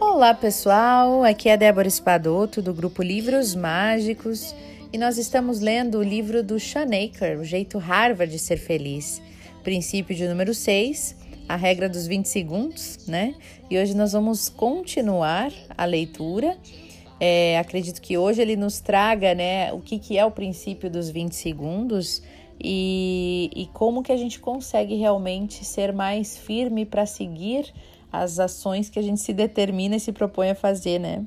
[0.00, 4.54] Olá pessoal, aqui é Débora Espadoto do grupo Livros Mágicos
[4.90, 9.20] e nós estamos lendo o livro do Shanaker, O Jeito Harvard de Ser Feliz,
[9.62, 11.14] princípio de número 6,
[11.46, 13.34] a regra dos 20 segundos, né?
[13.70, 16.56] E hoje nós vamos continuar a leitura.
[17.20, 21.10] É, acredito que hoje ele nos traga, né, o que, que é o princípio dos
[21.10, 22.22] 20 segundos
[22.60, 27.72] e, e como que a gente consegue realmente ser mais firme para seguir
[28.12, 31.24] as ações que a gente se determina e se propõe a fazer, né?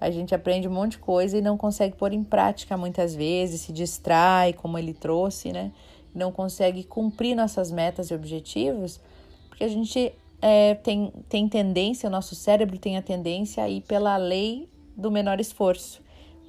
[0.00, 3.62] A gente aprende um monte de coisa e não consegue pôr em prática muitas vezes,
[3.62, 5.72] se distrai, como ele trouxe, né?
[6.14, 9.00] Não consegue cumprir nossas metas e objetivos,
[9.48, 13.82] porque a gente é, tem, tem tendência, o nosso cérebro tem a tendência a ir
[13.82, 16.00] pela lei do menor esforço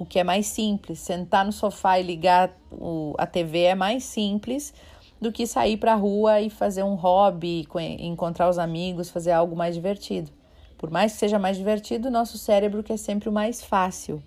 [0.02, 0.98] o que é mais simples.
[0.98, 4.74] Sentar no sofá e ligar o, a TV é mais simples
[5.22, 7.68] do que sair para a rua e fazer um hobby,
[8.00, 10.32] encontrar os amigos, fazer algo mais divertido.
[10.76, 14.24] Por mais que seja mais divertido, nosso cérebro quer sempre o mais fácil.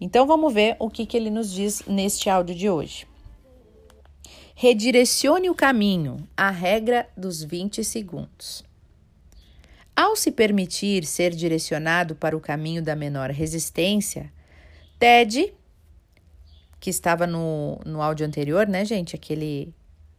[0.00, 3.06] Então vamos ver o que, que ele nos diz neste áudio de hoje.
[4.54, 8.64] Redirecione o caminho, a regra dos 20 segundos.
[9.94, 14.32] Ao se permitir ser direcionado para o caminho da menor resistência,
[15.02, 15.52] Ted,
[16.78, 19.16] que estava no, no áudio anterior, né, gente?
[19.16, 19.74] Aquele,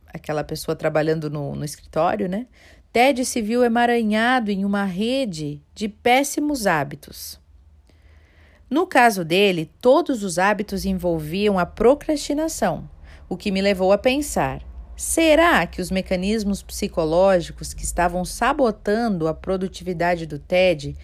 [0.07, 2.47] aquela pessoa trabalhando no, no escritório, né?
[2.91, 7.39] Ted se viu emaranhado em uma rede de péssimos hábitos.
[8.69, 12.89] No caso dele, todos os hábitos envolviam a procrastinação,
[13.29, 14.61] o que me levou a pensar:
[14.97, 20.97] será que os mecanismos psicológicos que estavam sabotando a produtividade do TED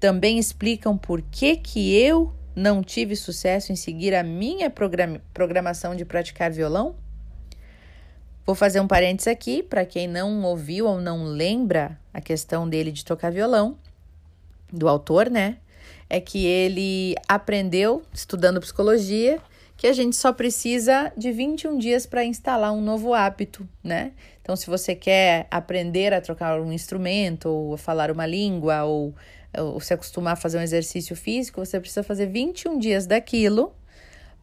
[0.00, 4.72] também explicam por que, que eu não tive sucesso em seguir a minha
[5.32, 6.96] programação de praticar violão?
[8.44, 12.90] Vou fazer um parênteses aqui para quem não ouviu ou não lembra a questão dele
[12.90, 13.76] de tocar violão,
[14.72, 15.58] do autor, né?
[16.08, 19.38] É que ele aprendeu, estudando psicologia,
[19.76, 24.12] que a gente só precisa de 21 dias para instalar um novo hábito, né?
[24.50, 29.14] Então, se você quer aprender a trocar um instrumento, ou a falar uma língua, ou
[29.56, 33.72] ou se acostumar a fazer um exercício físico, você precisa fazer 21 dias daquilo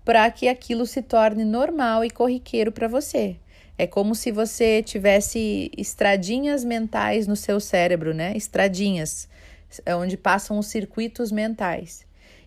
[0.06, 3.36] para que aquilo se torne normal e corriqueiro para você.
[3.78, 8.32] É como se você tivesse estradinhas mentais no seu cérebro, né?
[8.34, 9.28] Estradinhas,
[9.86, 12.06] é onde passam os circuitos mentais.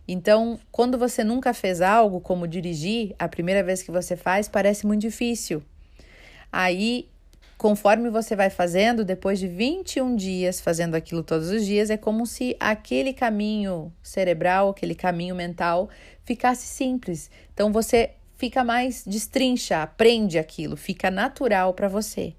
[0.08, 4.86] Então, quando você nunca fez algo, como dirigir, a primeira vez que você faz parece
[4.86, 5.62] muito difícil.
[6.50, 7.06] Aí
[7.60, 12.24] conforme você vai fazendo, depois de 21 dias fazendo aquilo todos os dias, é como
[12.24, 15.90] se aquele caminho cerebral, aquele caminho mental
[16.24, 17.30] ficasse simples.
[17.52, 22.32] Então você fica mais destrincha, aprende aquilo, fica natural para você.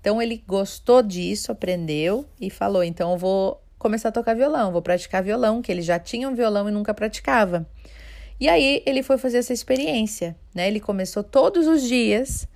[0.00, 4.82] Então ele gostou disso, aprendeu e falou: então eu vou começar a tocar violão, vou
[4.82, 7.64] praticar violão, que ele já tinha um violão e nunca praticava.
[8.40, 10.66] E aí ele foi fazer essa experiência, né?
[10.66, 12.48] Ele começou todos os dias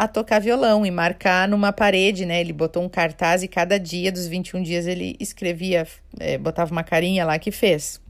[0.00, 2.40] a tocar violão e marcar numa parede, né?
[2.40, 5.86] Ele botou um cartaz e cada dia dos 21 dias ele escrevia,
[6.18, 8.00] é, botava uma carinha lá que fez.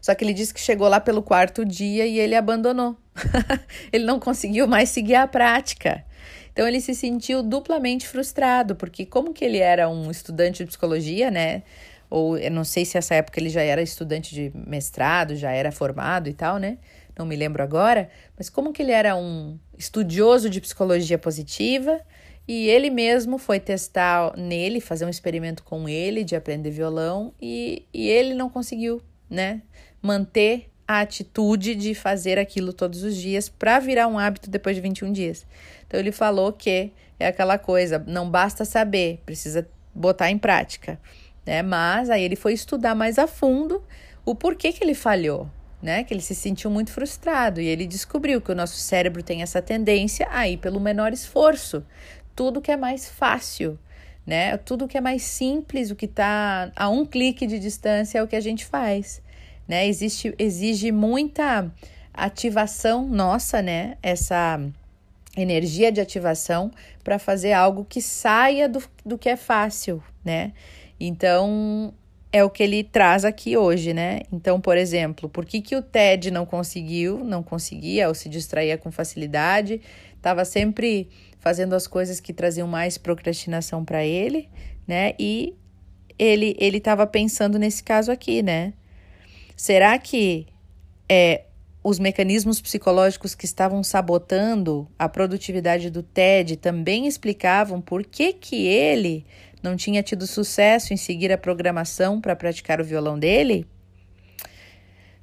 [0.00, 2.96] Só que ele disse que chegou lá pelo quarto dia e ele abandonou.
[3.92, 6.04] ele não conseguiu mais seguir a prática.
[6.52, 11.30] Então ele se sentiu duplamente frustrado, porque como que ele era um estudante de psicologia,
[11.30, 11.62] né?
[12.10, 15.70] Ou eu não sei se essa época ele já era estudante de mestrado, já era
[15.70, 16.78] formado e tal, né?
[17.16, 22.00] Não me lembro agora, mas como que ele era um estudioso de psicologia positiva
[22.46, 27.86] e ele mesmo foi testar nele, fazer um experimento com ele de aprender violão e,
[27.92, 29.62] e ele não conseguiu, né,
[30.02, 34.82] manter a atitude de fazer aquilo todos os dias para virar um hábito depois de
[34.82, 35.46] 21 dias.
[35.86, 41.00] Então ele falou que é aquela coisa, não basta saber, precisa botar em prática,
[41.46, 41.62] né?
[41.62, 43.82] Mas aí ele foi estudar mais a fundo
[44.26, 45.48] o porquê que ele falhou,
[45.84, 46.02] né?
[46.02, 49.60] Que ele se sentiu muito frustrado e ele descobriu que o nosso cérebro tem essa
[49.60, 51.84] tendência a ir pelo menor esforço.
[52.34, 53.78] Tudo que é mais fácil,
[54.26, 54.56] né?
[54.56, 58.26] Tudo que é mais simples, o que está a um clique de distância é o
[58.26, 59.20] que a gente faz,
[59.68, 59.86] né?
[59.86, 61.70] Existe, exige muita
[62.14, 63.98] ativação nossa, né?
[64.02, 64.58] Essa
[65.36, 66.70] energia de ativação
[67.02, 70.54] para fazer algo que saia do, do que é fácil, né?
[70.98, 71.92] Então,
[72.34, 74.22] é o que ele traz aqui hoje, né?
[74.32, 78.76] Então, por exemplo, por que, que o Ted não conseguiu, não conseguia ou se distraía
[78.76, 79.80] com facilidade,
[80.16, 81.08] estava sempre
[81.38, 84.48] fazendo as coisas que traziam mais procrastinação para ele,
[84.84, 85.14] né?
[85.16, 85.54] E
[86.18, 88.72] ele ele estava pensando nesse caso aqui, né?
[89.56, 90.48] Será que
[91.08, 91.44] é,
[91.84, 98.66] os mecanismos psicológicos que estavam sabotando a produtividade do Ted também explicavam por que, que
[98.66, 99.24] ele
[99.64, 103.66] não tinha tido sucesso em seguir a programação para praticar o violão dele?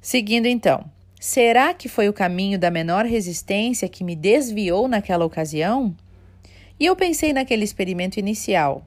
[0.00, 0.84] Seguindo então,
[1.20, 5.94] será que foi o caminho da menor resistência que me desviou naquela ocasião?
[6.78, 8.84] E eu pensei naquele experimento inicial.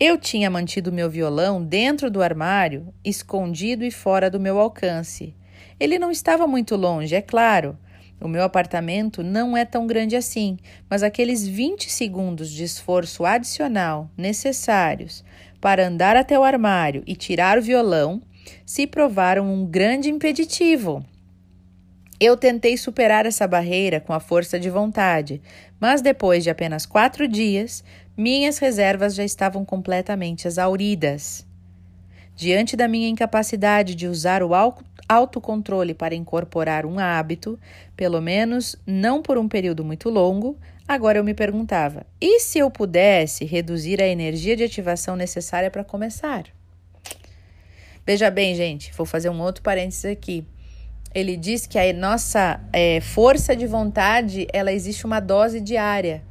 [0.00, 5.34] Eu tinha mantido meu violão dentro do armário, escondido e fora do meu alcance.
[5.78, 7.76] Ele não estava muito longe, é claro.
[8.20, 10.58] O meu apartamento não é tão grande assim,
[10.90, 15.24] mas aqueles 20 segundos de esforço adicional necessários
[15.60, 18.20] para andar até o armário e tirar o violão
[18.66, 21.04] se provaram um grande impeditivo.
[22.20, 25.40] Eu tentei superar essa barreira com a força de vontade,
[25.78, 27.84] mas depois de apenas quatro dias,
[28.16, 31.46] minhas reservas já estavam completamente exauridas.
[32.34, 34.52] Diante da minha incapacidade de usar o
[35.08, 37.58] autocontrole para incorporar um hábito,
[37.96, 42.70] pelo menos não por um período muito longo, agora eu me perguntava: e se eu
[42.70, 46.44] pudesse reduzir a energia de ativação necessária para começar?
[48.06, 50.46] Veja bem, gente, vou fazer um outro parênteses aqui
[51.14, 56.22] ele diz que a nossa é, força de vontade ela existe uma dose diária.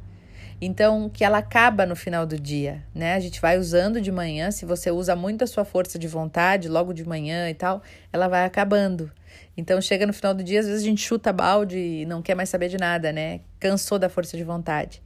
[0.60, 3.14] Então, que ela acaba no final do dia, né?
[3.14, 6.68] A gente vai usando de manhã, se você usa muito a sua força de vontade
[6.68, 7.80] logo de manhã e tal,
[8.12, 9.10] ela vai acabando.
[9.56, 12.34] Então, chega no final do dia, às vezes a gente chuta balde e não quer
[12.34, 13.40] mais saber de nada, né?
[13.60, 15.00] Cansou da força de vontade.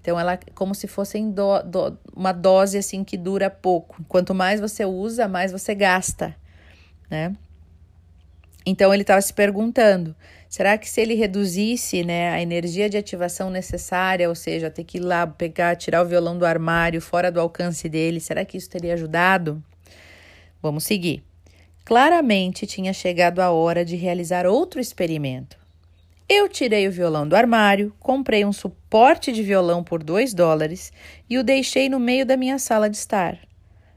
[0.00, 4.04] Então, ela como se fosse do, do, uma dose assim que dura pouco.
[4.08, 6.36] Quanto mais você usa, mais você gasta,
[7.10, 7.34] né?
[8.64, 10.14] Então ele estava se perguntando:
[10.52, 14.98] será que se ele reduzisse né, a energia de ativação necessária, ou seja, ter que
[14.98, 18.68] ir lá pegar, tirar o violão do armário fora do alcance dele, será que isso
[18.68, 19.64] teria ajudado?
[20.60, 21.24] Vamos seguir.
[21.86, 25.56] Claramente tinha chegado a hora de realizar outro experimento.
[26.28, 30.92] Eu tirei o violão do armário, comprei um suporte de violão por 2 dólares
[31.30, 33.38] e o deixei no meio da minha sala de estar.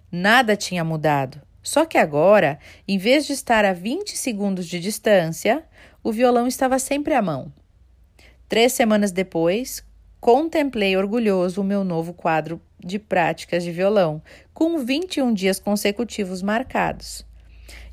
[0.10, 1.45] Nada tinha mudado.
[1.66, 5.64] Só que agora, em vez de estar a 20 segundos de distância,
[6.04, 7.52] o violão estava sempre à mão.
[8.48, 9.84] Três semanas depois,
[10.22, 14.22] contemplei orgulhoso o meu novo quadro de práticas de violão,
[14.54, 17.26] com 21 dias consecutivos marcados.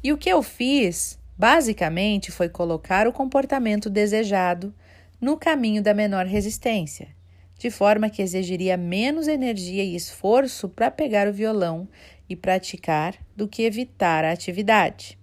[0.04, 4.74] E o que eu fiz, basicamente, foi colocar o comportamento desejado
[5.18, 7.08] no caminho da menor resistência,
[7.58, 11.88] de forma que exigiria menos energia e esforço para pegar o violão
[12.28, 15.18] e praticar do que evitar a atividade.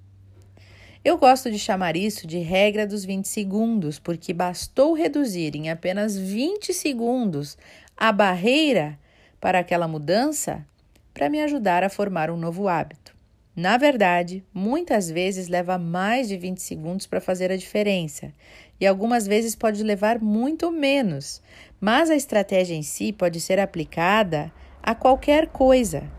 [1.04, 6.18] Eu gosto de chamar isso de regra dos 20 segundos, porque bastou reduzir em apenas
[6.18, 7.58] 20 segundos
[7.96, 9.00] a barreira
[9.40, 10.66] para aquela mudança
[11.14, 13.18] para me ajudar a formar um novo hábito.
[13.56, 18.34] Na verdade, muitas vezes leva mais de 20 segundos para fazer a diferença,
[18.80, 21.42] e algumas vezes pode levar muito menos,
[21.80, 24.52] mas a estratégia em si pode ser aplicada
[24.82, 26.10] a qualquer coisa,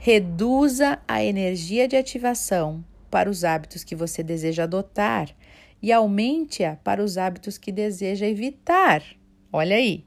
[0.00, 5.28] Reduza a energia de ativação para os hábitos que você deseja adotar
[5.82, 9.02] e aumente-a para os hábitos que deseja evitar.
[9.52, 10.06] Olha aí.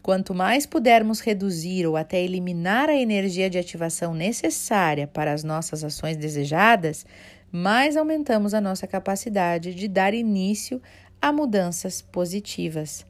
[0.00, 5.82] Quanto mais pudermos reduzir ou até eliminar a energia de ativação necessária para as nossas
[5.82, 7.04] ações desejadas,
[7.50, 10.80] mais aumentamos a nossa capacidade de dar início
[11.20, 13.04] a mudanças positivas.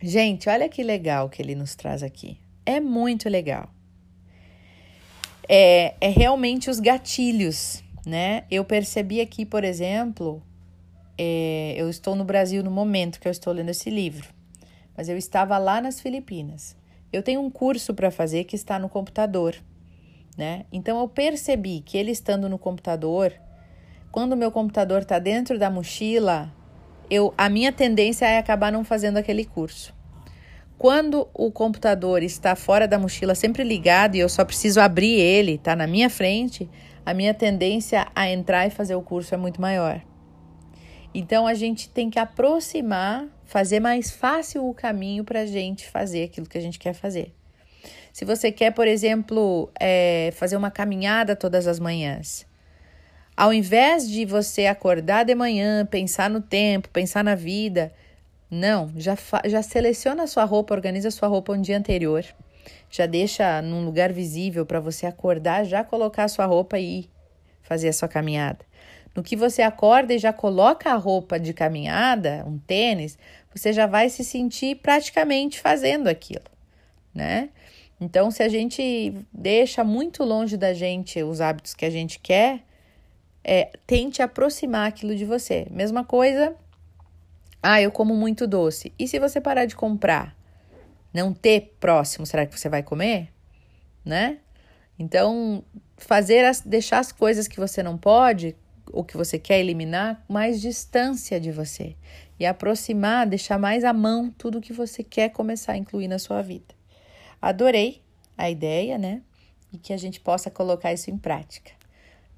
[0.00, 2.38] Gente, olha que legal que ele nos traz aqui.
[2.64, 3.70] É muito legal
[5.52, 8.44] é, é realmente os gatilhos, né?
[8.48, 10.40] Eu percebi aqui, por exemplo,
[11.18, 14.28] é, eu estou no Brasil no momento que eu estou lendo esse livro,
[14.96, 16.76] mas eu estava lá nas Filipinas.
[17.12, 19.56] Eu tenho um curso para fazer que está no computador,
[20.38, 20.66] né?
[20.70, 23.32] Então eu percebi que ele estando no computador,
[24.12, 26.54] quando o meu computador está dentro da mochila,
[27.10, 29.92] eu, a minha tendência é acabar não fazendo aquele curso.
[30.80, 35.56] Quando o computador está fora da mochila, sempre ligado, e eu só preciso abrir ele,
[35.56, 36.70] está na minha frente,
[37.04, 40.00] a minha tendência a entrar e fazer o curso é muito maior.
[41.12, 46.24] Então a gente tem que aproximar, fazer mais fácil o caminho para a gente fazer
[46.24, 47.34] aquilo que a gente quer fazer.
[48.10, 52.46] Se você quer, por exemplo, é, fazer uma caminhada todas as manhãs,
[53.36, 57.92] ao invés de você acordar de manhã, pensar no tempo, pensar na vida,
[58.50, 59.16] não, já,
[59.46, 62.24] já seleciona a sua roupa, organiza a sua roupa um dia anterior.
[62.90, 67.08] Já deixa num lugar visível para você acordar, já colocar a sua roupa e
[67.62, 68.64] fazer a sua caminhada.
[69.14, 73.16] No que você acorda e já coloca a roupa de caminhada, um tênis,
[73.54, 76.44] você já vai se sentir praticamente fazendo aquilo,
[77.14, 77.50] né?
[78.00, 82.60] Então, se a gente deixa muito longe da gente os hábitos que a gente quer,
[83.44, 85.66] é, tente aproximar aquilo de você.
[85.70, 86.56] Mesma coisa
[87.62, 88.92] ah, eu como muito doce.
[88.98, 90.36] E se você parar de comprar?
[91.12, 93.30] Não ter próximo, será que você vai comer?
[94.04, 94.38] né?
[94.98, 95.64] Então,
[95.96, 98.56] fazer as, deixar as coisas que você não pode
[98.92, 101.96] ou que você quer eliminar mais distância de você
[102.38, 106.42] e aproximar, deixar mais à mão tudo que você quer começar a incluir na sua
[106.42, 106.74] vida.
[107.40, 108.02] Adorei
[108.36, 109.22] a ideia, né?
[109.72, 111.70] E que a gente possa colocar isso em prática.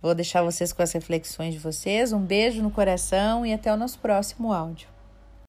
[0.01, 2.13] Vou deixar vocês com as reflexões de vocês.
[2.13, 4.92] Um beijo no coração e até o nosso próximo áudio.